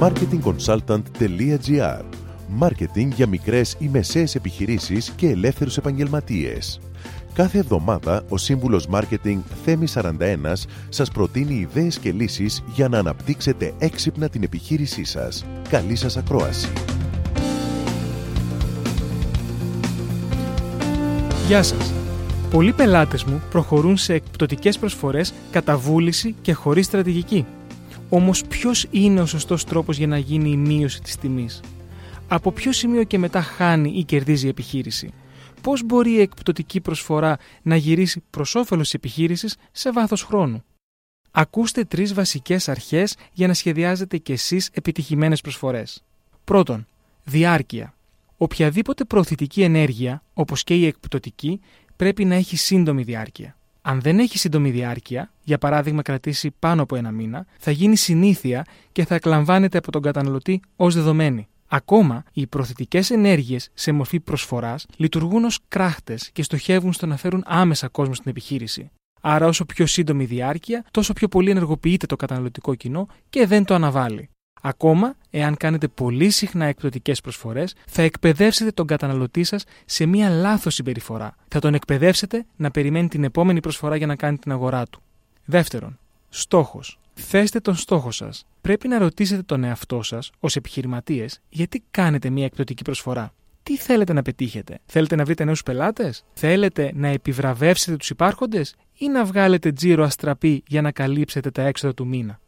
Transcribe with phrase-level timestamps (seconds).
[0.00, 2.02] marketingconsultant.gr
[2.48, 6.80] Μάρκετινγκ για μικρές ή μεσαίες επιχειρήσεις και ελεύθερους επαγγελματίες.
[7.32, 10.12] Κάθε εβδομάδα ο σύμβουλος Μάρκετινγκ Θέμη 41
[10.88, 15.44] σας προτείνει ιδέες και λύσεις για να αναπτύξετε έξυπνα την επιχείρησή σας.
[15.68, 16.72] Καλή σας ακρόαση!
[21.46, 21.92] Γεια σας!
[22.50, 27.46] Πολλοί πελάτες μου προχωρούν σε εκπτωτικές προσφορές κατά βούληση και χωρίς στρατηγική.
[28.08, 31.60] Όμως ποιος είναι ο σωστός τρόπος για να γίνει η μείωση της τιμής;
[32.28, 35.12] Από ποιο σημείο και μετά χάνει ή κερδίζει η επιχείρηση;
[35.62, 40.64] Πώς μπορεί η εκπτωτική προσφορά να γυρίσει προς όφελος της επιχείρησης σε βάθος χρόνου;
[41.30, 46.04] Ακούστε τρεις βασικές αρχές για να σχεδιάζετε κι εσείς επιτυχημένες προσφορές.
[46.44, 46.86] Πρώτον,
[47.24, 47.94] διάρκεια.
[48.36, 51.60] Οποιαδήποτε προωθητική ενέργεια, όπως και η εκπτωτική,
[51.96, 53.57] πρέπει να έχει σύντομη διάρκεια.
[53.88, 58.64] Αν δεν έχει σύντομη διάρκεια, για παράδειγμα κρατήσει πάνω από ένα μήνα, θα γίνει συνήθεια
[58.92, 61.48] και θα εκλαμβάνεται από τον καταναλωτή ως δεδομένη.
[61.68, 67.42] Ακόμα, οι προθετικές ενέργειες σε μορφή προσφοράς λειτουργούν ως κράχτες και στοχεύουν στο να φέρουν
[67.46, 68.90] άμεσα κόσμο στην επιχείρηση.
[69.20, 73.64] Άρα, όσο πιο σύντομη η διάρκεια, τόσο πιο πολύ ενεργοποιείται το καταναλωτικό κοινό και δεν
[73.64, 74.28] το αναβάλει.
[74.62, 80.74] Ακόμα, εάν κάνετε πολύ συχνά εκπτωτικέ προσφορές, θα εκπαιδεύσετε τον καταναλωτή σας σε μία λάθος
[80.74, 81.36] συμπεριφορά.
[81.48, 85.02] Θα τον εκπαιδεύσετε να περιμένει την επόμενη προσφορά για να κάνει την αγορά του.
[85.44, 85.98] Δεύτερον,
[86.28, 86.98] στόχος.
[87.14, 88.46] Θέστε τον στόχο σας.
[88.60, 93.32] Πρέπει να ρωτήσετε τον εαυτό σας, ως επιχειρηματίες, γιατί κάνετε μια εκπτωτική προσφορά.
[93.62, 99.08] Τι θέλετε να πετύχετε, Θέλετε να βρείτε νέους πελάτες, Θέλετε να επιβραβεύσετε τους υπάρχοντες ή
[99.08, 102.40] να βγάλετε τζίρο αστραπή για να καλύψετε τα έξοδα του μήνα;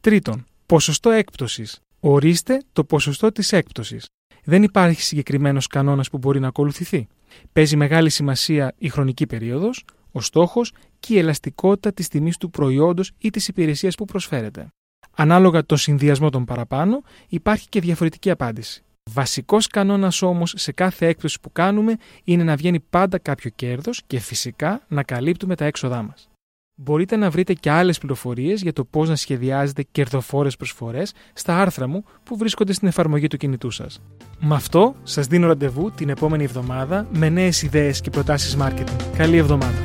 [0.00, 1.80] Τρίτον, ποσοστό έκπτωσης.
[2.00, 4.06] Ορίστε το ποσοστό της έκπτωσης.
[4.44, 7.06] Δεν υπάρχει συγκεκριμένος κανόνας που μπορεί να ακολουθηθεί.
[7.52, 13.12] Παίζει μεγάλη σημασία η χρονική περίοδος, ο στόχος και η ελαστικότητα της τιμής του προϊόντος
[13.18, 14.68] ή της υπηρεσίας που προσφέρεται.
[15.16, 18.84] Ανάλογα το συνδυασμό των παραπάνω, υπάρχει και διαφορετική απάντηση.
[19.10, 24.18] Βασικός κανόνας όμως σε κάθε έκπτωση που κάνουμε είναι να βγαίνει πάντα κάποιο κέρδος και
[24.18, 26.28] φυσικά να καλύπτουμε τα έξοδά μας.
[26.76, 31.88] Μπορείτε να βρείτε και άλλες πληροφορίες για το πώς να σχεδιάζετε κερδοφόρες προσφορές στα άρθρα
[31.88, 34.00] μου που βρίσκονται στην εφαρμογή του κινητού σας.
[34.40, 38.96] Με αυτό, σας δίνω ραντεβού την επόμενη εβδομάδα με νέες ιδέες και προτάσεις marketing.
[39.16, 39.82] Καλή εβδομάδα!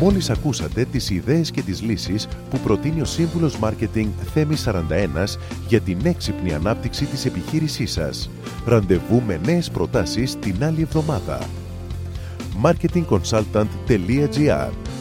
[0.00, 5.38] Μόλις ακούσατε τις ιδέες και τις λύσεις που προτείνει ο Σύμβουλος Μάρκετινγκ Θέμης 41
[5.68, 8.30] για την έξυπνη ανάπτυξη της επιχείρησής σας.
[8.66, 11.38] Ραντεβού με νέες προτάσεις την άλλη εβδομάδα.
[12.62, 14.85] marketingconsultant.gr